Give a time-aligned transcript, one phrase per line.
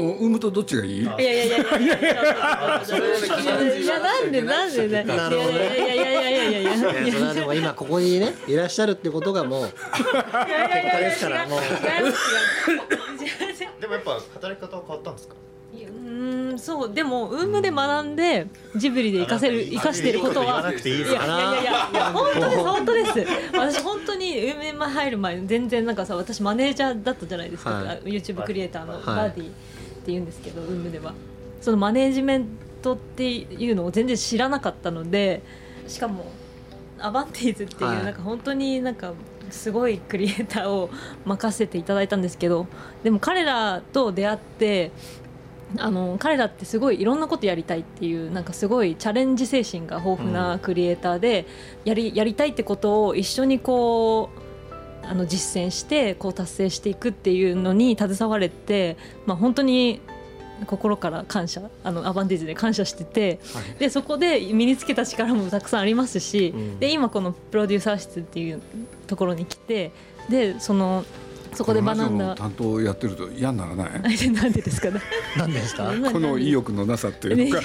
[0.00, 1.02] 産むとどっちがいい？
[1.02, 1.78] いやいやいやいや。
[1.78, 2.12] いやいや。
[3.76, 5.04] いやなんでなんでね。
[5.04, 5.76] なるほどね。
[5.76, 6.40] いやいやいやいやいや。
[6.40, 9.74] いやいやいやいやそれはでも今ここにねいらっしゃるってことがもう結
[10.04, 11.60] 果ですからもう。
[13.80, 15.34] でもやっぱ働き方は変わったんですか？
[15.72, 16.92] いやうーんそう。
[16.92, 20.62] でもウームで学んでジブリで活かせるあ活かしてることは。
[20.62, 23.12] なくていいいやいやいやいやいや本当です本当です。
[23.52, 28.00] 私本当にウームに入る前全然なんかさ私マネージャーだったじゃないですか、はい。
[28.04, 29.04] YouTube クリエイターのはい。
[29.04, 29.50] バディ
[30.00, 31.14] って言うんですけど、ウームでは。
[31.60, 32.46] そのマネージメン
[32.82, 35.42] トっていうのを全然知らなかったので
[35.86, 36.24] しかも
[36.98, 38.04] アバンティーズっていう、はい。
[38.04, 39.12] なんか本当になんか
[39.50, 40.90] すごいクリエイターを
[41.24, 42.66] 任せていただいたんですけど
[43.02, 44.92] でも彼らと出会って
[45.76, 51.46] あの彼らってすごいいろんなことやりたいっていうなんかすごいチャレンジ精神が豊富なクリエイターで、
[51.84, 54.49] やりやりたいってことを一緒にこう
[55.10, 60.00] あの実践してこう達成していくっていうのに携われて、まあ、本当に
[60.66, 63.78] 心から感謝あのアバンテージで感謝しててはい。
[63.80, 66.78] でそこで身につけた力もたくさんありますし、うん。
[66.78, 68.62] で今このプロデューサー室っていう
[69.08, 69.90] ところに来て
[70.28, 71.04] でその
[71.54, 72.04] そこで学んだ。
[72.04, 72.34] このラジオの。
[72.36, 73.92] 担当やってると嫌にならない？
[74.32, 75.00] なんでですかね。
[75.36, 75.92] 何ですか？
[76.12, 77.62] この意欲のなさっていうのが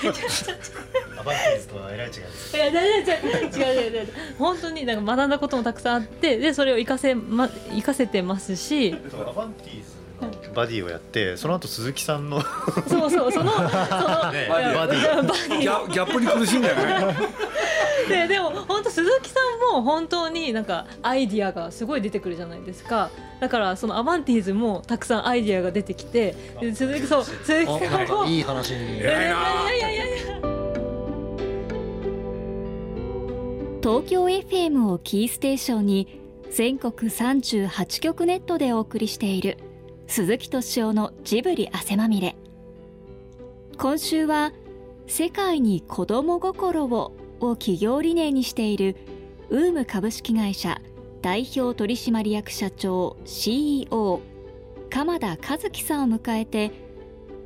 [1.19, 3.01] アバンティーズとはえらい違いですいや、違う違う違
[3.45, 3.85] う。
[3.85, 8.95] 違う違う本当になんか学んだこともたくさんあってでそれを活かせ,、ま、活かせてますし。
[9.13, 9.95] アバンティーズ
[10.47, 12.41] のバディをやってその後鈴木さんの
[12.87, 13.67] そうそうそのその、
[14.31, 14.73] ねバディ。
[14.75, 15.59] バディ。
[15.59, 17.15] ギャギャップに苦しいんだよね
[18.07, 23.09] ででも本当鈴木さんも本当になんかアイディアがすごい出てくるじゃないですか。
[23.39, 27.23] だからそのアバンティーズもたくさんアイディアが出てきてで鈴木そう。
[27.23, 28.97] 鈴木おさんもいい話に。
[28.97, 30.05] いやいやいやいや。
[30.05, 30.55] いや
[33.81, 36.19] 東京 FM をキーステーションに
[36.51, 39.57] 全国38局ネットでお送りしている
[40.07, 42.35] 鈴木敏夫のジブリ汗まみれ。
[43.77, 44.53] 今週は
[45.05, 48.95] 世界に子供心をを企業理念にしている
[49.49, 50.81] ウーム株式会社
[51.21, 54.21] 代表取締役社長 CEO
[54.89, 56.71] 鎌田和樹さんを迎えて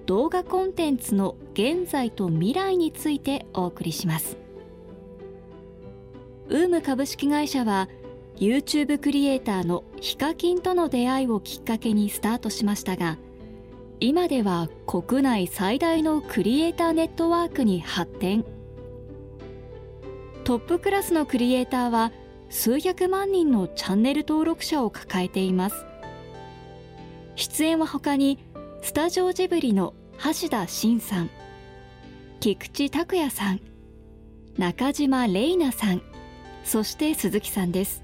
[0.05, 4.38] 動画コンテンツの現在と未来についてお送りします。
[6.47, 7.89] ウーム株式会社は
[8.38, 13.17] YouTube クリエイターのヒカキンとの出会いをきっかけにスタートしましたが
[14.00, 18.45] 今では国内最大のクリエイターネットワークに発展。
[20.50, 22.12] トップクラスのクリエイターは
[22.50, 25.86] 数百万人のチャンネル登録者を抱えています。
[27.36, 28.40] 出演は他に
[28.82, 29.94] スタジオジブリの
[30.24, 31.30] 橋田真さん
[32.40, 33.62] 菊池拓也さん
[34.58, 36.02] 中島玲奈さん
[36.64, 38.02] そして鈴木さんです。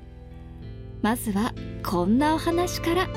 [1.01, 1.51] まずは
[1.83, 3.09] こんなお話から。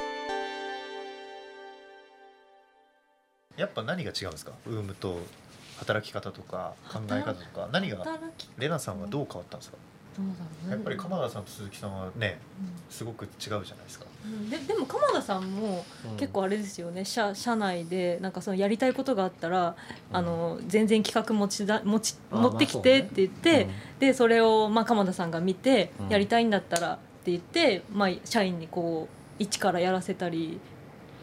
[3.59, 4.53] やっぱ何が違うんですか？
[4.67, 5.19] ウームと
[5.79, 8.05] 働き方とか考え方とか何が
[8.59, 9.77] レナさんはどう変わったんですか？
[10.69, 12.41] やっぱり鎌田さんと鈴木さんはね
[12.91, 14.07] すごく違うじゃないですか。
[14.25, 14.51] うん。
[14.51, 16.17] ででも鎌田さんもうん。
[16.17, 17.05] 結構あれですよね。
[17.05, 19.77] 社社内でなんかそのやりたいことがあったら、
[20.13, 23.71] あの全然企画持ちだ持ちあ持ってきてって言って、うん。
[24.01, 26.09] でそれをまあ鎌田さんが見て、うん。
[26.09, 30.59] やりたいんだったらって言って、まあ、社員にこう一からやらせたり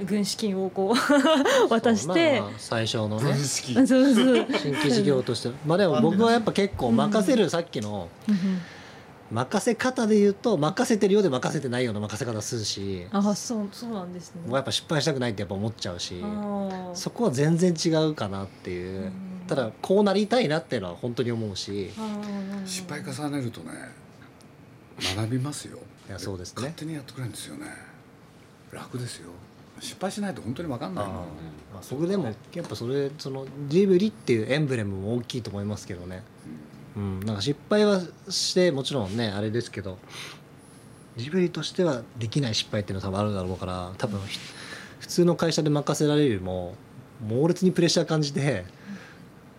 [0.03, 2.39] 軍資金をこう渡して。
[2.39, 3.33] まあまあ最初のね。
[3.35, 4.41] 式そうそうう。
[4.41, 5.51] ん新規事業として。
[5.65, 8.09] まあでも僕はやっぱ結構任せるさっきの
[9.31, 14.41] 任せ方で言うと任せてるようで任せてないような任せ方するしあそうそうなんですね。
[14.45, 16.23] もうやっぱ失敗したくないってやっぱ思っちゃうし
[16.93, 19.01] そこは全然違うかなっていう。
[19.03, 19.11] うん。
[19.47, 21.91] ただこうなりたいなっていうのは本当に思うし。
[22.65, 23.71] 失敗重ねるとね
[25.15, 25.77] 学びますよ。
[26.09, 26.55] いやそうですね。
[26.57, 27.65] 勝手にやってくれるんですよね。
[28.71, 29.29] 楽ですよ
[29.79, 31.11] 失敗しないと本当に分かんないの
[31.73, 36.23] まあそでもやっぱそれそのジブリっていうエンブレムも大きいと思いますけどね。
[36.95, 37.19] うん。
[37.21, 39.97] なんか失敗はしてもちろんねあれですけど。
[41.17, 44.37] ジブリとしてはできない失敗っていうのは多分あるだろうから多分ひ
[44.99, 46.75] 普通の会社で任せられるよりも
[47.25, 48.65] 猛烈にプレッシャー感じて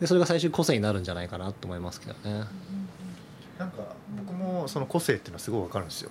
[0.00, 2.44] でそれが最終個性になるんじゃないかなと思いますけどね。
[3.58, 6.10] なんか僕もその個性っていうのはすごいわかるんですよ。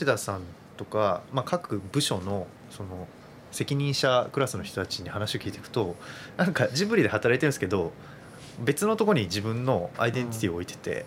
[0.00, 0.40] 橋田さん
[0.76, 3.06] とか、まあ、各部署のその
[3.52, 5.96] 責任者クラスの人たちに話を聞いていくと
[6.36, 7.92] なんかジブリで働いてるんですけど
[8.60, 11.04] 別のところに自分のアイデンティティを置いてて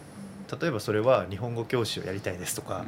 [0.59, 2.85] 例えばそれは日本語教師をやりたいですとか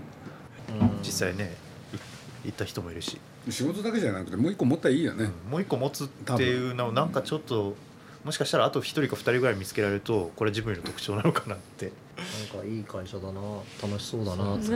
[1.02, 1.56] 実際ね
[1.94, 1.98] い
[2.46, 3.20] 言った人もいるし、
[3.50, 7.76] 仕事だけじゃなくてもう一個持ったらいいよね、もう一個持つっていうのをなんかちょっと
[8.24, 11.92] もしかしたらあと1人か2人ぐらい見つけられるとこれジブリの特徴なのかなって。
[12.16, 13.42] なんかいい会社だな
[13.84, 14.70] 楽しそうだなって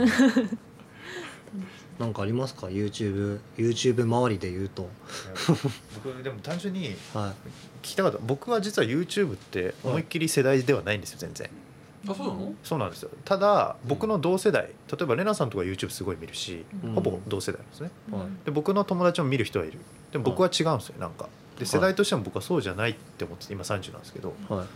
[1.98, 4.88] なんかありますか？YouTube YouTube 周りで言うと。
[6.04, 7.34] 僕でも単純には
[7.82, 8.18] 聞きたかった。
[8.22, 11.50] 僕は実は YouTube って思いっきり世代ではないんですよ全然。
[12.08, 12.54] あそうなの？
[12.64, 13.10] そうなんですよ。
[13.24, 16.94] ただ僕の同世代例えばレナさんとか YouTube すごい見るし、うん。
[16.94, 17.90] ほぼ同世代なんですね。
[18.10, 18.26] い、はい。
[18.46, 19.78] で僕の友達も見る人はいる。
[20.12, 21.28] でも僕は違うんですよなんか。
[21.58, 24.66] で世代としても僕はそうじゃないって思ってて今30なんですけどはい。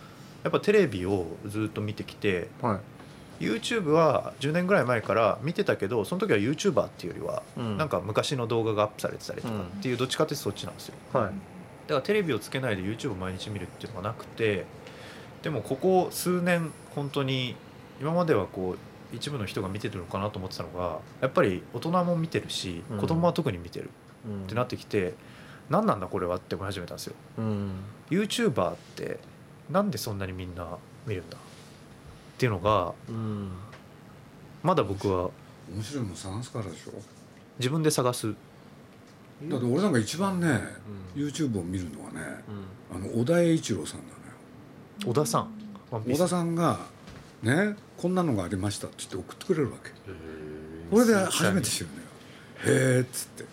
[0.42, 2.80] やっぱテレビをずっと見てきてはい
[3.40, 7.76] YouTube は10年ぐらい前から見てたけどその時は YouTuber っていうよりは、うん。
[7.76, 10.94] なんか昔の動画がアップされてたりとかっていうどっちかってそっちなんですよ。
[11.12, 11.24] はい。
[11.26, 11.34] だか
[11.88, 14.64] らテレビをつけないで YouTube を毎日見るっていうのがなくて
[15.42, 17.56] でもここ数年本当に
[18.00, 18.76] 今まではこ
[19.12, 22.98] う一部の人が見てるのかなと思ってたのがやっぱり大人も見てるしうん。
[22.98, 23.90] 子供は特に見てる
[24.26, 24.44] うん。
[24.44, 25.14] ってなってきて、
[25.68, 27.14] 何なんだこれはって思い始めたんですよ。
[27.38, 27.70] うん。
[28.10, 29.18] YouTuber って
[29.70, 31.36] なんでそんなにみんな見るんだ？
[32.34, 33.50] っていうのがうん
[34.62, 35.30] まだ僕は
[35.72, 36.92] 面白いもん探すからでしょ？
[37.58, 38.34] 自分で探す。
[39.44, 40.60] だって俺なんか一番ね、
[41.16, 41.22] うん。
[41.22, 42.20] YouTube を見るのはね
[42.92, 42.96] うん。
[42.96, 44.14] あの小田栄一郎さんなのよ。
[45.06, 45.50] 小田さん？
[45.90, 46.80] 小田さんが
[47.42, 49.90] ねこんなのがありましたって言って送ってくれるわけ。
[50.90, 52.00] これで初めて知るのよ。
[52.94, 53.44] へえっつって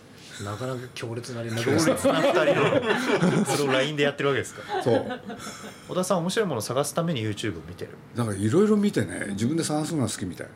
[0.44, 3.46] なかなか強烈な連絡強烈ですねな2人の。
[3.58, 4.62] それを LINE でやってるわけですか？
[4.84, 5.22] そう。
[5.90, 7.92] 小田さん面白いものを探すために YouTube を見てる。
[8.16, 9.28] だからいろいろ見てね。
[9.32, 10.48] 自分で探すのが好きみたい。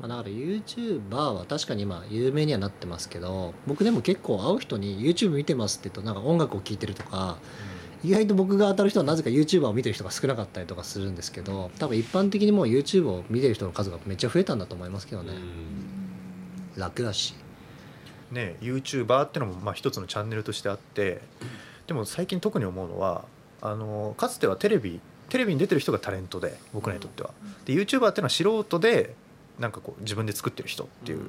[0.00, 7.38] まあだから YouTuber は確かに今有名にはなってますけど僕でも結構会う人に YouTube 見てますって言うとなんか音楽を聴いてるとか
[8.04, 15.32] 意外と僕が当たる人はなぜか YouTuber を見てる人が少なかったりとかするんですけど多分一般的にもう YouTube を見てる人の数がめっちゃ増えたんだと思いますけどね。
[16.76, 17.34] 楽だし
[18.34, 21.22] ね YouTuber ってのもまあ一つのチャンネルとしてあって
[21.86, 23.24] でも最近特に思うのは
[23.62, 27.30] あのかつてはテレビテレビに出てる人がタレントで僕らにとっては。
[27.64, 29.14] で YouTuber っていうのは素人で
[29.58, 31.28] なんかこう自分で作ってる人っていう、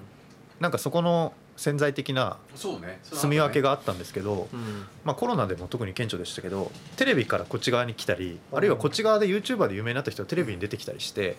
[0.60, 3.00] なんかそこの潜在的なそうね。
[3.04, 4.86] 住み分けがあったんですけど、うん。
[5.06, 11.38] まあ、コロナでも特に顕著でしたけどテレビからこっち側に来たりあるいはこっち側で YouTuber で有名になった人がテレビに出てきたりして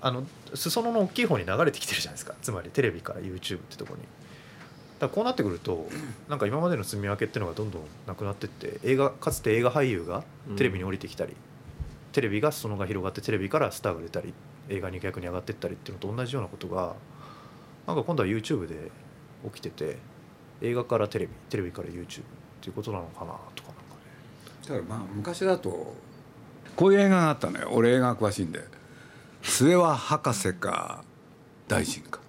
[0.00, 0.24] あの
[0.54, 2.34] 裾野の大きい方に流れてきてるじゃないですか。
[2.40, 4.02] つまりテレビから YouTube ってとこに。
[5.02, 5.88] だこうなってくると
[6.28, 10.22] なんか今までの住み分けっていうのがどんどんなくなってって映画かつて映画俳優が
[10.56, 11.34] テレビに降りてきたり、
[12.12, 14.32] テレビが裾野が広がってテレビからスターが出たり
[14.68, 16.94] 映画に逆に上がっていったりっていうのと同じようなことが
[17.88, 18.92] なんか今度は YouTube で
[19.52, 19.98] 起きてて
[20.60, 22.24] 映画からテレビテレビから YouTube っ
[22.60, 24.62] ていうことなのかなとかなんかね。
[24.62, 25.96] だからまあ昔だと
[26.76, 27.70] こういう映画があったのよ。
[27.72, 28.60] 俺映画詳しいんで
[29.42, 31.02] 「末は博士か
[31.66, 32.20] 大臣か」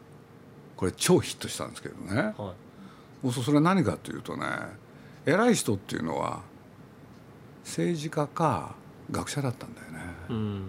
[0.83, 2.53] これ超ヒットしたんですけどねは
[3.23, 4.45] いそうそれは何かというとね
[5.25, 6.41] 偉い人っていうのは
[7.63, 8.75] 政治家か
[9.09, 9.99] 学者だったんだよね。
[10.29, 10.63] うん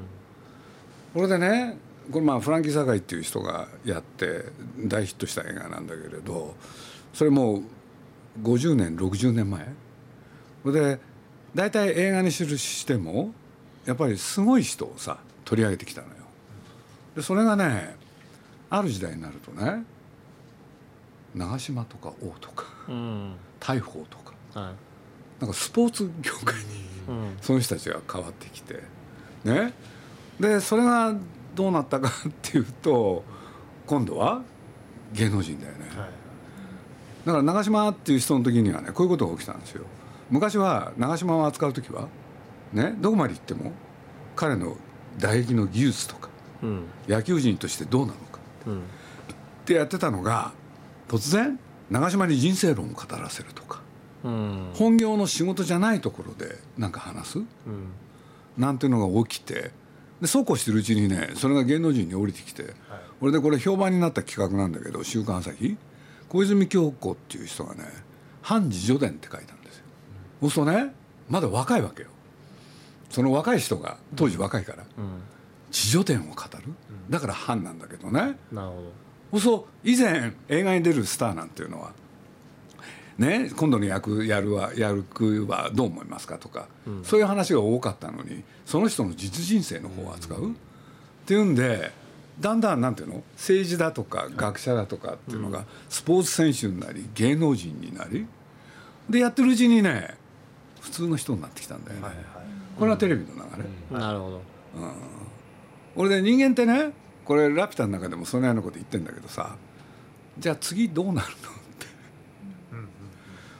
[1.14, 1.78] これでね
[2.12, 4.44] これまあフランキー・サガイっていう人がやって
[4.78, 6.54] 大ヒットした映画なんだけれど
[7.12, 7.62] それもう
[8.40, 9.66] 50年60年前
[10.62, 11.00] それで
[11.56, 13.32] 大体映画にするしても
[13.84, 16.14] やっぱりすごい人をさ取り上げてきたのよ。
[17.16, 17.96] でそれがね
[18.70, 19.82] ある時代になるとね
[21.34, 23.36] 長嶋とか王とかうん。
[23.60, 24.60] 大砲とか。
[24.60, 24.74] はい。
[25.40, 26.62] なんかスポーツ業界に
[27.08, 27.36] うん。
[27.40, 28.82] その人たちが変わってきて。
[29.44, 29.72] ね。
[30.38, 31.14] でそれが
[31.54, 33.22] どうなったかっていうと
[33.86, 34.42] 今度は
[35.12, 35.78] 芸能人だよね、
[37.24, 39.84] だから長嶋っていう人の時にはねこういうことが起きたんですよ。
[40.30, 42.08] 昔は長嶋を扱う時は
[42.72, 43.70] ねどこまで行っても
[44.34, 44.76] 彼の
[45.18, 46.28] 打撃の技術とか
[46.62, 46.84] うん。
[47.06, 48.78] 野球人としてどうなのかうん。
[48.78, 48.80] っ
[49.66, 50.52] てやってたのが
[51.14, 51.58] 突然
[51.90, 53.80] 長嶋に人生論を語らせるとか
[54.24, 54.70] うん。
[54.74, 57.38] 本業の仕事じゃないところでなんか話す？
[57.38, 57.46] うん。
[58.58, 59.70] なんていうのが起きて
[60.20, 62.74] でそうこうしてるうちにねそれが芸能人に降りてきて、
[63.20, 65.76] これでこれ評判になった企画なんだけど「週刊朝日」
[66.28, 67.84] 小泉京子っていう人がね
[68.42, 69.84] 「反自助伝」って書いたんですよ。
[70.40, 70.94] そうするとね？
[71.28, 72.08] まだ若いわけよ。
[73.10, 75.20] その若い人が当時若いからうん。
[75.70, 76.72] 自助伝を語る？
[77.10, 78.36] だから反なんだけどね。
[78.50, 78.92] なるほ
[79.38, 81.92] そう以前映画に出るスターなんていうのは。
[83.16, 86.66] ね今度の役やるはやるくはどう思いますかとか、
[87.04, 90.54] そういう話が多かったのにその人の実人生の方を扱う、っ
[91.24, 91.92] ていうんで
[92.40, 98.26] だんだんなんていうの政治だとか学者だとかっていうのがスポーツ選手になり芸能人になり
[99.08, 100.16] でやってるうちにね
[100.80, 102.08] 普通の人になってきたんだよね、
[102.76, 103.64] これはテレビの流れ。
[103.92, 104.42] どなるほど。
[105.94, 106.90] 俺で人間ってね
[107.24, 109.56] これ「ラピュタ」の中でもそのようなこと言ってんだけどさ
[110.38, 111.32] じゃあ次どうなるのっ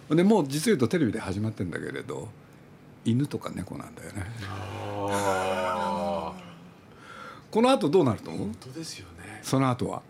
[0.09, 2.29] て、でもう実を言うとテレビで始まってんだけれど
[3.05, 4.27] 犬とか猫なんだよね。
[7.51, 9.39] この後どうなると思う本当ですよね。
[9.43, 10.03] その後は。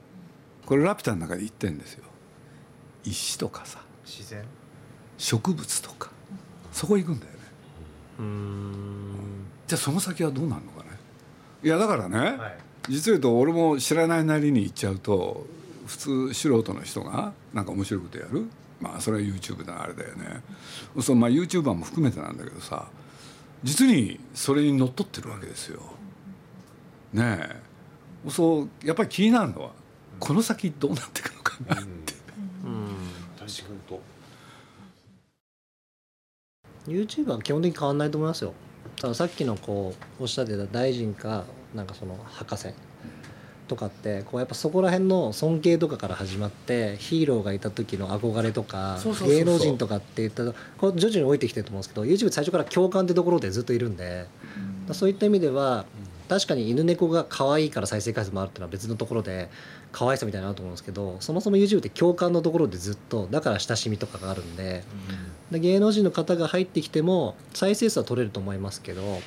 [0.65, 2.05] これラピュタの中で言ってんですよ。
[3.05, 3.81] 石とかさ。
[4.07, 4.43] 自然。
[5.19, 6.11] 植物とか。
[6.73, 7.39] そこ行くんだよね。
[8.21, 9.47] うん。
[9.67, 10.91] じゃあその先はどうなるのかね。
[11.63, 15.47] いやだからね、はい実を言うと俺も知らないなりに言っちゃうと
[15.87, 18.47] 普通素人の人がなんか面白いことやる。
[18.81, 20.43] まあそれは YouTube だあれだよね。
[21.01, 22.89] そうまあ YouTuber も含めてなんだけどさ
[23.63, 25.81] 実にそれにのっとってるわけですよ。
[27.13, 28.31] ねえ。
[28.31, 29.71] そうやっぱり気になるのは
[30.19, 32.15] この先どうなっていくのかなって。
[33.39, 34.01] 確かにと
[36.87, 37.99] YouTuber は基本的に変わん。
[37.99, 38.55] ないと思いますよ
[38.97, 42.69] たださっきのこうおっしゃってた大臣かなんかその博士
[43.67, 54.27] とかってこうやっぱそこら辺の尊敬とかから始まってヒーローがいた時の憧れとか芸能人とかって言ったらこう徐々に置いてきてると思うんですけど YouTube 最初から共感ってところでずっといるんで、
[54.93, 55.87] そういった意味では
[56.29, 59.51] 確かに犬猫が可愛いから再生回数もあるっていうのは別のところで
[59.93, 64.85] 可愛さみたいなのあると思うんですけどそもそも YouTube って共感のところでずっとだから親しみとかがあるんで
[65.51, 69.21] で芸能人の方が入ってきても再生数は取れると思いますけど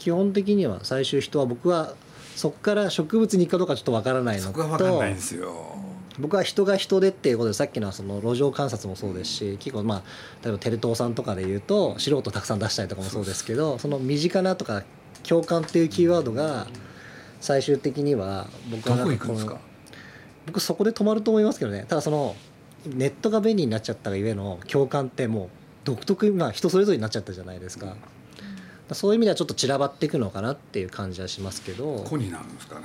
[0.00, 1.92] 基本的には最終人は僕は
[2.34, 5.76] そこから植物に行くかどうかちょっとわからないのとないんですよ。
[6.18, 10.02] 僕は人が人でっていうことでさっきのその路上観察もそうですし結構まあ
[10.42, 14.84] 例えばテレ東さんとかで言うと素人たくさん出したりとかもそうですけどその身近なとか
[15.22, 16.66] 共感っていうキーワードが
[17.42, 19.58] 最終的には僕はなんかこの。
[20.46, 22.34] 僕そこで止まると思いますけどねただその
[22.86, 25.48] ネットが便利になっちゃったがゆえの共感ってもう
[25.84, 27.96] 独特な人それぞれになっちゃったじゃないですか,、
[28.94, 32.84] そういう意味ではちょっと散らばっていくのかなっていう感じはしますけど、ここになるんですかね。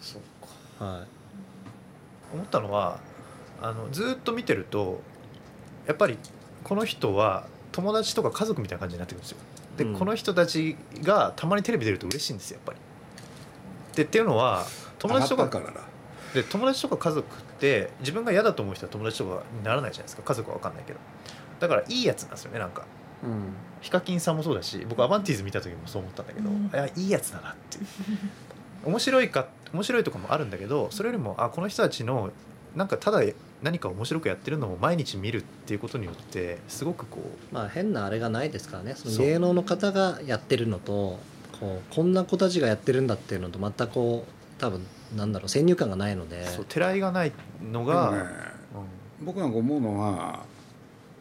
[0.00, 0.22] そう
[0.78, 0.84] か。
[0.84, 1.04] は
[2.32, 3.00] 思ったのは
[3.60, 5.00] あのずっと見てると
[5.86, 6.18] やっぱり
[6.64, 9.38] この人は友達とか家族みたいな感じになってくるんですよ。
[9.76, 9.94] で、うん。
[9.98, 12.78] この人たちがたまにテレビ出ると嬉しいんですよやっぱり。
[13.96, 14.64] でっていうのは
[14.98, 15.50] 友達とか。
[16.34, 20.22] で友達とか家族って自分が嫌だと思う人は友達とかにならないじゃないですか。
[20.22, 20.98] 家族は分かんないけど。
[21.58, 22.84] だからいいやつなんですよねなんか
[23.80, 26.66] ヒカキンさんもそうだし僕アバンティーズ見た時もそう思ったんだけど、うん。
[26.66, 27.86] いやいいやつだなっていう。
[28.84, 32.30] 面白いか面白いとこもあるんだけどそれよりもあこの人たちの
[32.74, 33.20] なんかただ
[33.62, 37.18] 何か面白くやってるのを毎日見るっていうことによってすごくこ
[37.52, 38.94] うまあ変なあれがないですからね。
[38.94, 41.18] その芸能の方がやってるのと
[41.60, 44.86] こうこんな子たちがやってるんだっていうのとまたこう多分
[45.16, 46.46] なんだろう先入観がないので。
[46.46, 48.24] そうてらいがないのでが、もね
[49.22, 50.44] 僕なんか思うのは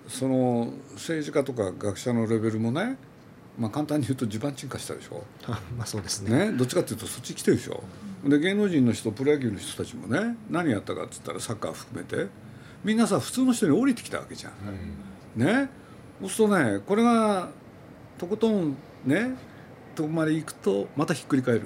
[0.10, 2.98] その政治家とか学者のレベルもね、
[3.58, 6.52] まあ、簡単に言うと地盤沈下したでしょ、あ まあそうですね。
[6.52, 7.84] ね、どっちかっていうとそっち来てるでしょ。
[8.26, 12.28] で芸能人の人プロ野球の人たちもね何やったかっつったらサッカー含めて
[12.84, 14.54] みんなさ普通の人に降りてきたわけじゃん。
[15.40, 15.70] ね。
[16.20, 17.50] そうするとねこれが
[18.18, 18.76] とことん
[19.06, 19.36] ね
[19.96, 21.62] とこまで行くとまたひっくり返る。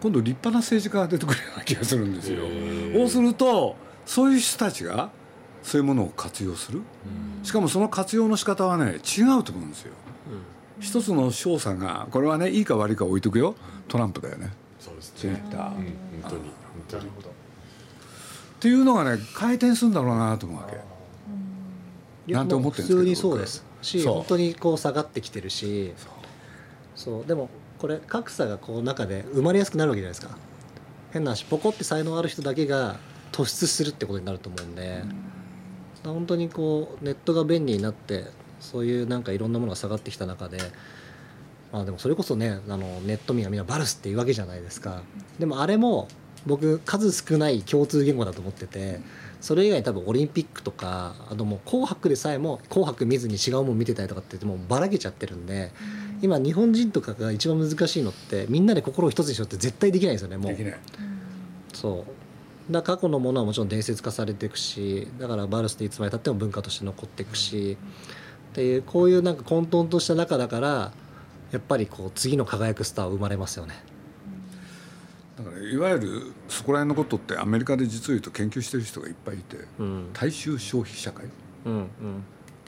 [0.00, 2.44] 今度立派な政治家が出てくるような気がするんですよ。
[2.94, 5.10] そうするとそういう人たちが
[5.62, 6.80] そういうものを活用する。
[7.42, 9.92] しかもその活用の仕方はね違うと思うんですよ。
[10.80, 13.54] 一つの勝者がこれはねいいか悪いか置いとくよ。
[13.88, 14.52] トランプだよね。
[14.80, 15.76] そうですツイッター。
[15.76, 15.82] うん。
[15.82, 15.86] っ
[16.22, 16.50] 本当に本
[16.88, 17.04] 当に。
[17.04, 17.32] なるほど。
[18.60, 20.68] ていうのがね回転するんだろうなと思うわ
[22.26, 22.32] け。
[22.32, 23.64] なんて思ってるんですけど普通にそうです。
[23.82, 25.92] し本当にこう下がってきてるし。
[26.94, 27.26] そう。
[27.26, 30.36] でもこれ格差がこう中で生まれやすくなるわけじゃないですか。
[31.12, 32.96] 変な話ポコって才能ある人だけが
[33.32, 35.02] 突出するってことになると思うんで、
[36.04, 38.26] 本当にこうネットが便利になって
[38.60, 40.58] そういうなんかいろんなものが下がってきた中で
[41.72, 45.02] まあでもそれこそねあのネット民はみんなバルスっていうわけじゃないですか。
[45.38, 46.08] でもあれも
[46.46, 49.00] 僕数少ない共通言語だと思ってて
[49.40, 55.70] それ以外に多分オリンピックとかあともう「紅白」でさえも「紅白」見ずに違うもん見てたりとかってもうばらけちゃってるんで
[56.20, 60.52] 今日本人とかが一番難しいのってみんなで心を一つにしようって絶対できないんですよねもう。
[60.52, 60.78] できない。
[61.72, 62.21] そう
[62.70, 67.76] だから過去のものはもちろん伝説化されていくしだからバルスっていつまでたっても文化として残っていくし
[68.52, 70.92] っていうこういうなんか混沌とした中だから
[71.50, 73.74] やっぱりこう次の輝くスターは生まれますよね。
[75.36, 80.10] だからいわゆるそこら辺のことってアメリカで実を言うと研究してる人がいっぱいいてうん。
[80.12, 81.26] 大衆消費社会？
[81.66, 81.88] うんうん。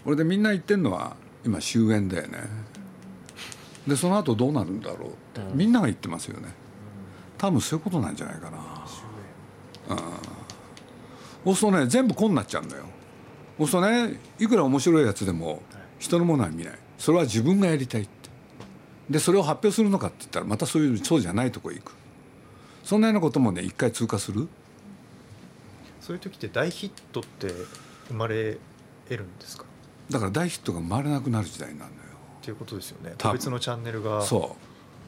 [0.05, 2.41] これでみんな言ってるのは今終焉だよね。
[3.87, 5.59] でその後どうなるんだろうってうん。
[5.59, 6.49] みんなが言ってますよね。
[7.39, 8.59] 多分そういうことなんじゃないかな
[11.45, 12.85] そうするとね全部こうになっちゃうんだよ。
[13.59, 15.63] そうするとねいくら面白いやつでも
[15.99, 16.79] 人のものは見ない。
[16.99, 18.11] それは自分がやりたいって。
[19.11, 21.93] でそれを発表するのかって言ったらまたそういうそうじゃないとこ行く。
[22.83, 24.49] そんなようなこともね一回通過する。
[26.01, 27.49] そういう時って大ヒットって
[28.09, 28.59] 生まれ
[29.09, 29.65] 得るんですか？
[30.11, 32.05] だから大ヒットが生まれなくなる時代になるのよ。
[32.41, 33.15] っていうことですよね。
[33.23, 34.23] 個別のチャンネルが。
[34.23, 34.57] そ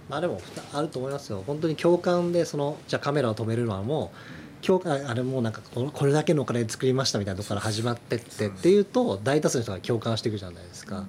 [0.08, 0.40] まあでも
[0.72, 1.42] あると思いますよ。
[1.46, 4.16] 本当に共感でそのじゃあカメラを止めるのはもう
[4.66, 11.06] 今日ああれもうなんかこれだけのお金で作りましたみたいなところから始まってってっていうと大多数の人が共感していくじゃないですか。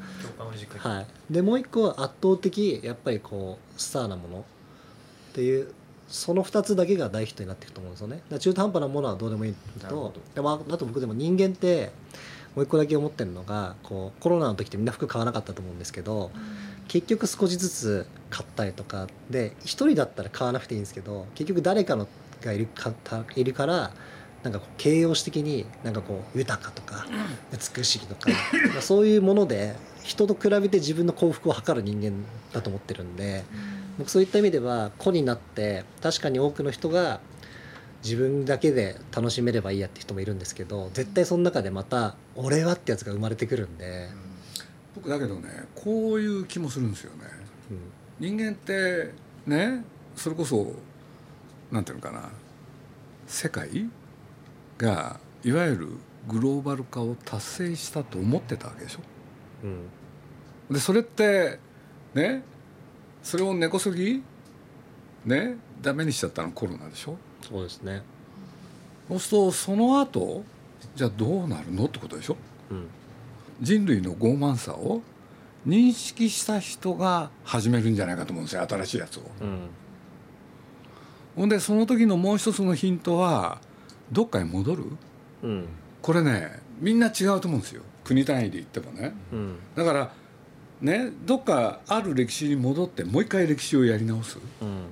[0.77, 4.43] はい、でもう一個は圧倒的やっぱりこうスターなものっ
[5.33, 5.73] ていう
[6.07, 8.21] その2つだけが大ヒットになっていくと思うんですよね。
[8.39, 9.55] 中途半端なものはどうでもいい
[9.89, 11.91] とでもああと僕でも人間って
[12.55, 16.31] もう一個だけ思ってるのがこうコロナの時ってみんな服買わなかったと思うんですけど
[16.87, 22.07] 結局少しずつ買ったりとかで1人だったら買わなくていいんですけど結局誰かの
[22.41, 23.91] がいるかたいるから
[24.43, 27.05] なんかこう形容詞的になんかこう豊かとか
[27.51, 28.29] 美しいとか
[28.81, 33.43] そういうもので人と比べて自分の幸福を図る人間だと思ってるんで
[33.97, 37.19] 僕そういった意味では子になって確かに多くの人が
[38.03, 44.07] 自分だけで楽しめればいいやって人もいるんですけど絶対その中でまた「俺は」ってやつが生まれてくるんで、
[44.95, 47.23] 僕だけどねこういう気もするんですよね。
[48.19, 48.37] うん。
[48.37, 49.11] 人間って
[49.45, 49.83] ね
[50.15, 50.73] それこそ
[51.71, 52.29] なんていうのかな。
[53.27, 53.89] 世界
[54.77, 55.89] がいわゆる
[56.27, 58.99] グローバル化を達成したと思ってたわけでしょ。
[59.63, 59.89] うん。
[60.73, 61.59] でそれって
[62.13, 62.43] ね
[63.23, 64.23] それを根こそぎ
[65.25, 67.17] ねダメにしちゃったのコロナでしょ。
[67.41, 68.01] そうですね、
[69.07, 70.43] そうするとその後
[70.95, 72.37] じゃあどうなるのってことでしょ。
[72.71, 72.87] うん
[73.59, 75.01] 人類の傲慢さを
[75.65, 79.23] 認識した人が始めるんじゃないかと思うんですよ新しいやつを。
[79.41, 79.69] うん
[81.37, 83.61] ほんでその時のもう一つのヒントは
[84.11, 84.83] どっかに戻る？
[85.43, 85.67] うん。
[86.01, 87.83] これねみんな違うと思うんですよ。
[88.03, 89.13] 国単位で言ってもね。
[89.31, 89.55] うん。
[89.75, 90.11] だから
[90.81, 94.39] ねどっかある歴史に戻ってもう一回歴史をやり直す。
[94.61, 94.85] うん。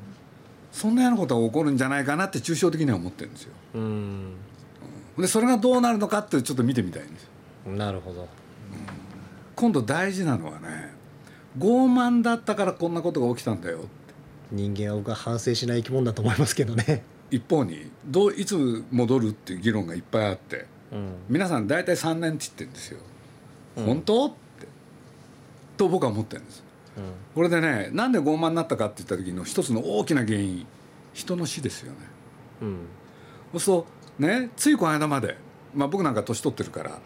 [0.71, 3.53] そんなようなことが起こるんじゃないかなって抽象的には思ってるんですよ。
[3.73, 4.33] うん。
[5.17, 7.29] でそれがどうなるのかってちょっと見てみたいんです
[7.65, 8.27] なるほど。
[9.55, 10.93] 今度大事なのはね
[11.57, 13.85] 傲慢だったからこんなことが起きたんだよ
[14.51, 17.03] 人間は僕は反省しない生き物だと思いますけどね。
[17.31, 21.13] 一方にどういつ戻るっていう議論がいっぱいあってうん。
[21.29, 22.99] 皆さん大体3年って言ってるんですよ、
[23.77, 23.85] うん。
[23.85, 24.25] 本当？
[24.27, 24.35] って。
[25.77, 26.63] と僕は思ってるんです。
[27.33, 30.65] これでねなんで傲慢になったかって言った時の一つの大きな原因。
[31.13, 31.97] 人の死ですよね。
[32.61, 32.77] うん。
[33.53, 33.87] そうすると
[34.19, 35.37] ねついこの間まで、
[35.73, 36.99] まあ、僕なんか年取ってるから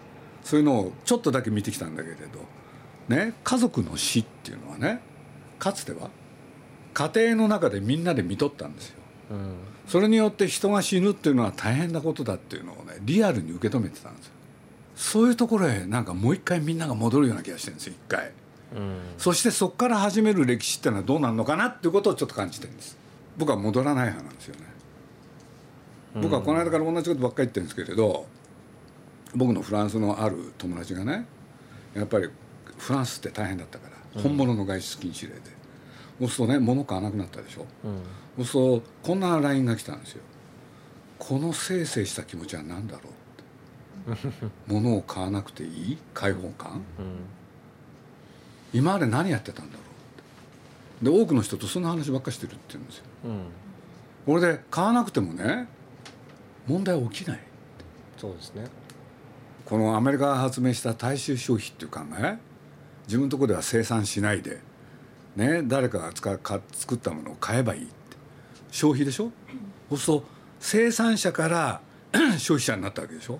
[0.43, 2.21] そういうのをちょっとだけ見てきたんだけれど
[3.07, 5.01] ね家族の死っていうのはね
[5.59, 6.09] かつては
[6.93, 8.95] 家庭の中でみんなで見とったんですよ。
[9.31, 9.55] うん。
[9.87, 14.33] それによって人が死ぬっていうのは大変なことだっていうのをねリアルに受け止めてたんですよ。
[14.95, 18.31] そういうところへなんかもう一回みんなが戻るような気がしてるんですよ一回。
[18.75, 18.99] うん。
[19.17, 22.97] そしてそこから始める歴史っていうのはどうなるのかなっていうことをちょっと感じてるんです。
[23.37, 24.69] 僕は戻らない派なんですよね。
[26.15, 28.25] 僕はこの間から同じことばっかり言ってるんですけれど
[29.35, 31.25] 僕のフランスのある友達がね
[31.93, 32.29] やっぱり
[32.77, 35.41] フランスって大変だったから本物の外出禁止令で
[36.19, 37.65] そうするとね物買わなくなったでしょ
[38.37, 38.45] うん。
[38.45, 40.21] そうするとこんな LINE が来たんですよ。
[41.17, 43.01] このせいせいした気持ちは何だろ
[44.07, 44.23] うって。
[44.67, 45.97] 物を買わなくていい？
[46.13, 46.71] 解放感？
[46.73, 46.81] うん。
[48.73, 51.17] 今まで何やってたんだろうって。
[51.17, 53.03] で多くの人とそんな話ばっかりしてるって言うんですよ。
[53.25, 53.41] うん。
[54.25, 55.67] これで買わなくてもね
[56.67, 57.39] 問題起きない
[58.17, 58.67] そうですね。
[59.65, 62.37] このアメリカが発明した大衆消費っていう考え？
[63.07, 64.61] 自分のところでは生産しないで、
[65.35, 67.93] ね、誰かが使うか作ったものを買えばいいって。
[68.71, 69.31] 消費でしょ？
[69.89, 70.25] そうすると
[70.59, 71.81] 生産者から
[72.37, 73.39] 消費者になったわけでしょ？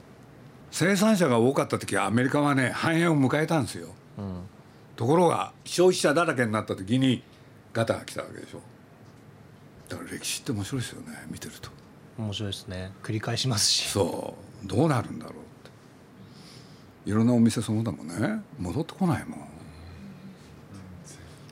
[0.71, 3.89] 生産者が多かった時はアメリカはね繁栄を迎えたんですよ。
[4.17, 4.41] うん。
[4.95, 7.23] ところが消費者だらけになった時に
[7.73, 8.61] ガタが来たわけでしょ？
[9.89, 11.69] だから歴史って面白いですよね見てると。
[12.17, 12.91] 面白いですね。
[13.01, 13.89] 繰り返しますし。
[13.89, 14.67] そう。
[14.67, 17.09] どうなるんだろうって。
[17.09, 18.41] いろんなお店そうだもんね。
[18.59, 19.39] 戻ってこないもん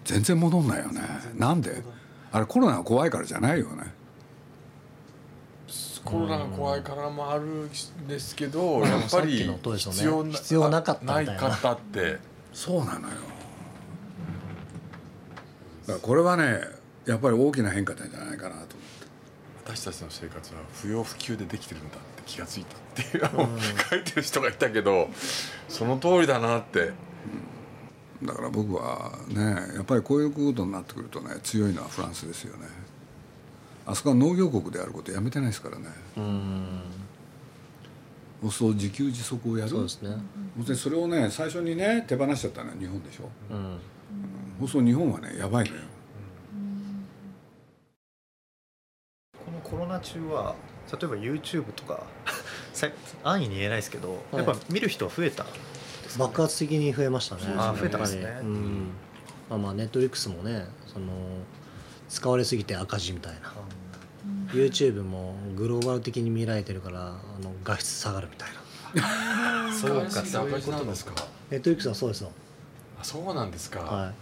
[0.07, 1.01] 全然戻んないよね。
[1.35, 1.83] なんで？
[2.31, 3.93] あれコロナが怖いからじゃないよね。
[6.05, 7.69] コロナが怖いからもあるん
[8.07, 11.33] ですけどやっぱり必要な必要なかったみたな。
[11.33, 12.19] ないかったって。
[12.53, 13.15] そうなのよ。
[15.87, 16.61] だからこれはね
[17.05, 18.77] やっぱり大きな変化なんじゃないかなと思って。
[19.65, 23.29] 私たちの生活は不要不急でできてるんだって気がついたっていう、
[23.89, 25.09] 書いてる人がいたけど
[25.67, 26.93] その通りだなって
[28.23, 29.43] だから僕はね
[29.75, 32.67] やっぱりこういうことになってくるとね強いのはフランスですよね。
[33.85, 35.85] あそこは農業国であることやめてないですからね。
[36.17, 36.81] うん。
[38.41, 39.69] そうすると自給自足をやる。
[39.69, 40.17] そうですね。
[40.57, 43.29] でそれをね最初にね手放しちゃったのは日本でしょ。
[43.51, 43.79] うん。
[44.59, 45.81] そうすると日本はねやばいのよ。
[49.45, 50.55] このコロナ中は
[50.91, 52.03] 例えば YouTube とか
[52.73, 52.89] さ
[53.23, 54.43] 安易に言えないですけど、はい。
[54.43, 55.43] やっぱ見る人は増えた？
[55.43, 55.47] ん
[56.07, 56.29] ですかね。
[56.29, 57.41] 爆発的に増えましたね。
[57.57, 58.39] あ増えたんですね。
[58.41, 58.89] うん。
[59.49, 61.07] まあまあネットリックスもねその
[62.09, 63.53] 使われすぎて赤字みたいな。
[64.53, 67.11] YouTube もグローバル的に見られてるからあ
[67.43, 69.73] の画質下がるみたいな。
[69.73, 71.11] そうかそういうことですすか。
[71.11, 72.31] なんでかネットリックスはそうですよ。
[72.99, 74.13] あそうなんですか、は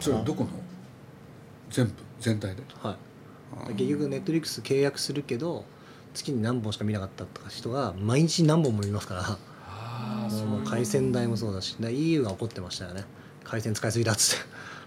[0.00, 0.50] それどこの？
[1.70, 1.92] 全部？
[2.20, 2.62] 全体で？
[2.62, 2.96] い、は
[3.70, 5.64] い、結局ネットリックス契約するけど
[6.12, 9.38] 月に何本しか見なかったとか人が毎日何本も見ますから
[10.04, 13.04] あもう回線代もそうだしだ EU が怒ってましたよね。
[13.44, 14.44] 回線使いすぎだっつって。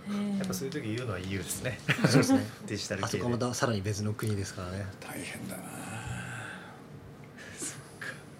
[0.09, 1.79] えやっぱそういう時言うのは EU ですね。
[2.07, 2.45] そうですね。
[2.67, 4.85] デジタルあそこはまたさらに別の国ですからね。
[5.01, 5.63] 大変だな。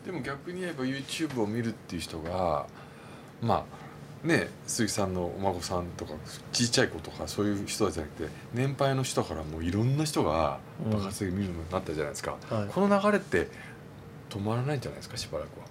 [0.05, 2.65] でも逆に言えば YouTube を見るっていう人が
[3.41, 3.65] ま
[4.23, 6.13] あね鈴木さんのお孫さんとか
[6.53, 10.59] ちっちゃい子とかそういう人じゃなくて年配の人からもういろんな人が
[10.89, 12.67] 爆発的に見るようになったじゃないですか、はい。
[12.69, 13.49] この流れって
[14.29, 15.66] 止まらないんじゃないですかしばらくは。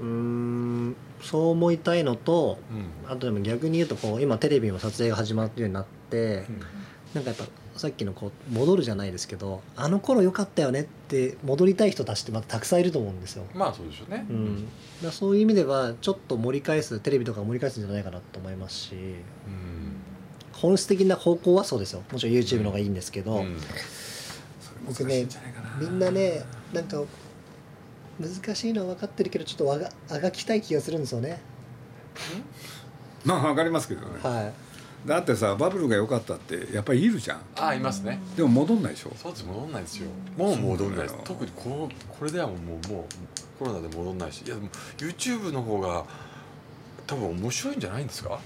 [0.00, 3.10] うーんそう思いたいのとうん。
[3.10, 6.60] あとでも逆に言うとこう今テレビの撮影が始まってるようになって、うん。
[7.14, 7.44] なんかやっぱ
[7.76, 13.44] さっきのこう戻るじゃないですけどあの頃良かったよねって戻りたい人たちってまたたくさんいると思うんですよ。
[13.54, 14.26] まあそうでしょうね。
[14.28, 14.66] うん、
[15.02, 19.96] だそういう意味ではちょっと盛り返すテレビとか盛り返すんじゃないかなと思いますしうん。
[20.52, 22.02] 本質的な方向はそうですよ。
[22.10, 23.56] もちろん YouTube の方がいいんですけど、うん。
[24.86, 25.26] 僕ね
[25.80, 27.02] みんなねなんか
[28.18, 31.40] 難しいのは分かってるけどちょっとわがあがきたい気がするんですよね。
[33.24, 34.52] まあわかりますけどねはい
[35.08, 38.18] だってさバブルが良かったってやっぱりいるじゃんああいますね。
[38.36, 39.12] でも戻んないでしょ？
[39.14, 40.08] そうです戻んないですよ。
[40.36, 43.04] もう戻んないです特にこのこれではもうもう
[43.58, 46.04] コロナで戻んないし、いやでも YouTube の方が
[47.06, 48.40] 多分面白いんじゃないんですか？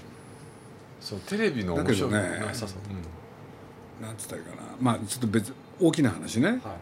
[0.99, 2.79] そのテレビの面白いだけどねなさそう。
[2.89, 6.75] うんなんつったらいいかなまあちょっと別大きな話ねは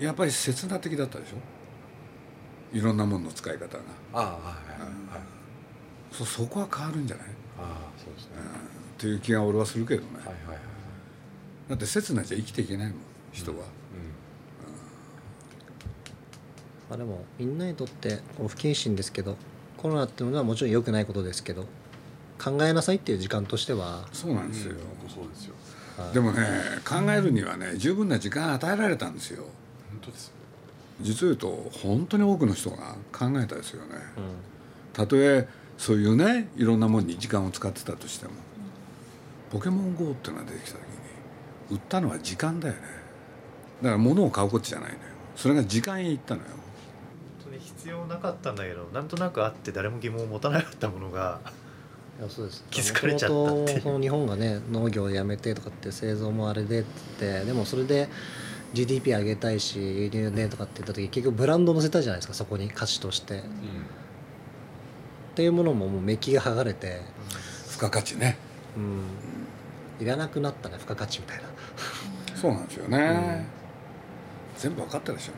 [0.00, 0.04] い。
[0.04, 1.36] やっぱり切な的だったでしょ？
[2.72, 5.22] いろんなものの使い方がああはいはいはい。
[6.12, 7.26] そそこは変わるんじゃない、
[7.58, 7.64] ああ
[7.98, 8.32] そうですね。
[8.96, 10.58] っていう気が俺はするけどね、はいはいはい。
[11.68, 12.98] だって切なじゃ生きていけないもん
[13.32, 13.58] 人は、
[16.88, 19.36] まあ、でもみんなにとってこう不謹慎ですけど
[19.76, 21.66] コロナっていうのはもちろん良くないことですけど
[22.38, 24.74] 考えなさいっていう時間としては、そうなんですよ、
[25.08, 25.54] そうですよ。
[25.96, 26.42] はいでもね
[26.84, 29.44] 考えるにはね十分な時間与えられたんですよ
[29.90, 30.34] 本当ですよ。
[31.00, 33.90] 実を言うと本当に多くの人が考えたですよね。
[34.16, 34.22] うん。
[34.92, 38.32] たとえそういうねいろんなものに時間を使ってたとしても
[39.50, 40.94] ポケモン GO っていうのが出てきた時に
[41.70, 42.80] 売ったのは時間だよね。
[43.82, 45.00] だから物を買うことじゃないのよ。
[45.36, 46.46] それが時間へ行ったのよ。
[47.42, 51.40] 本当に必要なかったんだけどなんとなくあって誰も疑問を持たなかったものが
[52.20, 52.64] いやそうです。
[52.70, 56.88] 気づかれちゃったってその日本がね農業をやめてとかって製造もあれでって
[57.20, 58.08] 言ってでもそれで
[58.74, 63.38] GDP 上げたいし輸入でとかって言った時結局ブランド載せたじゃないですかそこに価値として。
[63.38, 63.42] っ
[65.36, 67.00] ていうものももうメッキが剥がれて
[67.66, 68.36] 付加価値ね。
[68.76, 70.04] うん。
[70.04, 71.44] いらなくなったね付加価値みたいな。
[72.36, 73.46] そうなんですよね、
[74.58, 75.32] 全部分かったでしょ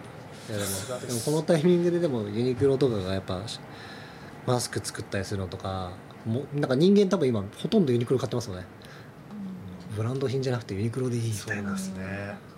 [0.53, 3.43] いやでもでもこのタイミングででもユニクロとかがやっぱ
[4.47, 5.93] マスク作ったりするのとか
[6.25, 8.65] もうなんか人間多分今ほとんどユニクロ買ってますよね。
[9.97, 11.77] ブランド品じゃなくてユニクロでいいみたいな。
[11.77, 12.56] そうですね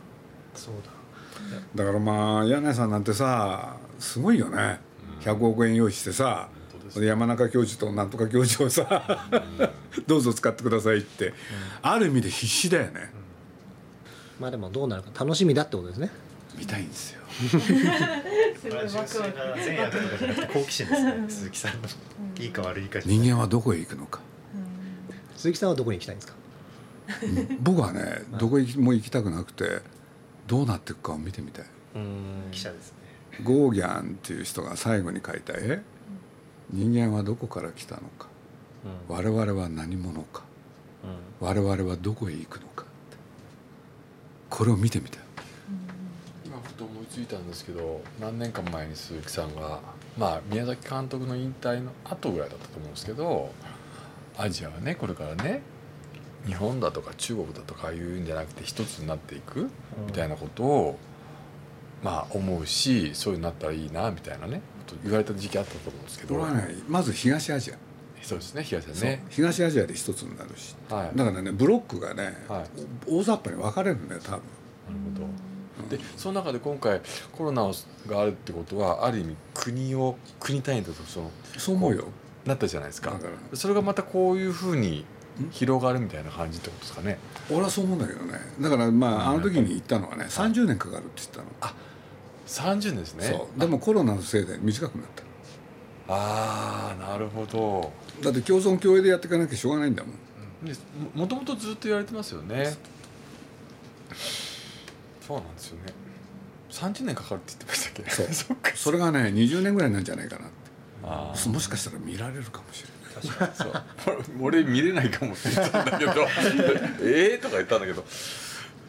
[0.59, 0.91] そうだ。
[1.75, 4.81] だからまあ柳井さんなんてさすごいよね。
[5.23, 7.05] 100億円用意してさ本当ですよ。
[7.07, 9.29] 山中教授となんとか教授をさ
[10.07, 11.33] どうぞ使ってくださいって、
[11.83, 13.11] ある意味で必死だよね、
[14.41, 16.11] まあでもどうなるか楽しみだってことですね。
[16.57, 17.21] 見たいんですよ。
[17.39, 17.65] すこ
[18.69, 19.29] れは純粋な
[19.65, 21.25] 善悪とかじゃなくて好奇心ですね。
[21.29, 21.89] 鈴木さんの
[22.39, 24.21] いいか悪いか人間はどこへ行くのか。
[25.37, 26.35] 鈴木さんはどこに行きたいんですか？
[27.61, 29.81] 僕はね どこも行きたくなくて
[30.49, 31.65] どうなっていくかを見てみたい。
[31.95, 32.49] うん。
[32.51, 32.99] 記者ですね
[33.45, 35.81] ゴーギャンっていう人が最後に描いた絵。
[36.71, 38.27] 人間はどこから来たのか。
[39.07, 40.43] 我々は何者か。
[41.39, 42.83] 我々はどこへ行くのか。
[42.83, 43.17] って
[44.51, 45.23] これを見てみたい。
[46.45, 49.81] 今ふと思いついたんですけど何年か前に鈴木さんが
[50.17, 53.51] まあ宮崎監督の引退の後ぐらいだったと思うんですけど
[54.39, 55.61] アジアはねこれからね
[56.47, 59.71] 日本だとか中国だとかいうんじゃなくて一つになっていく
[60.07, 60.99] みたいなことを
[62.03, 64.61] まあ思うしそういうになったらいいなみたいなね
[65.03, 66.47] 言われた時期あったと思うんですけど。
[66.47, 67.75] ねまず東アジア。
[68.23, 69.09] そうですね東さんそう。
[69.09, 70.75] ね東アジアで一つになるし。
[70.89, 71.17] はい。
[71.17, 72.65] だからねブロックがね、はい。
[73.07, 74.37] 大雑把に分かれるんだよ多分。
[74.37, 74.45] なる
[75.15, 75.21] ほ
[75.91, 75.97] ど。
[75.97, 77.01] でその中で今回
[77.33, 77.71] コロナ
[78.07, 82.05] があるってことはある意味国を国単位だとそのそう思うよ。
[82.45, 83.11] なったじゃないですか。
[83.11, 83.57] だから。
[83.57, 85.05] それがまたこういうふうに
[85.51, 87.19] 広がるみたいな感じってことですかね。
[87.51, 88.39] 俺はそう思うんだけどね。
[88.61, 91.75] だからまああの時に言ったのはね30年かかるって言ったの、
[92.47, 93.25] 30年ですね。
[93.27, 93.61] そう。
[93.61, 95.23] でもコロナのせいで短くなった。
[96.11, 97.93] ああなるほど。
[98.23, 100.13] だって共存共栄でやっていかなきゃしょうがないんだもん。
[100.67, 100.73] で
[101.15, 102.75] ももともとずっと言われてますよね。
[105.27, 105.93] そうなんですよね。
[106.71, 108.11] 30年かかるって言ってましたっけ？
[108.11, 108.27] そう。
[108.33, 108.73] そっか。
[108.75, 110.49] それがね20年ぐらいなんじゃないかなっ
[111.43, 111.49] て。
[111.49, 112.98] もしかしたら見られるかもしれない
[114.41, 116.13] 俺見れないかもって言ったんだけど。
[117.03, 118.05] ええとか言ったんだけど。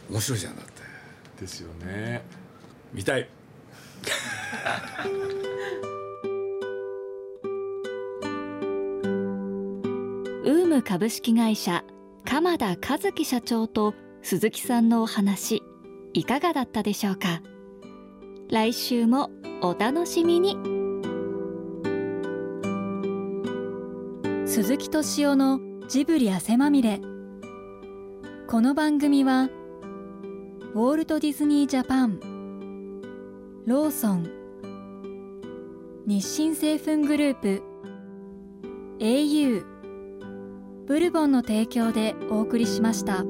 [0.09, 0.71] 面白いじゃんだって。
[1.41, 2.21] ですよね。
[2.93, 3.27] 見たい。
[10.43, 11.83] ウーム株式会社
[12.25, 15.63] 鎌田和樹社長と鈴木さんのお話
[16.13, 17.41] いかがだったでしょうか？
[18.49, 19.29] 来週も
[19.61, 20.57] お楽しみに
[24.61, 26.99] 鈴木敏夫のジブリ汗まみれ
[28.45, 32.19] この番組はウォールト・ディズニー・ジャパン
[33.65, 34.29] ローソン
[36.05, 37.63] 日清製粉グループ
[38.99, 39.63] au
[40.87, 43.23] ブルボンの提供でお送りしました。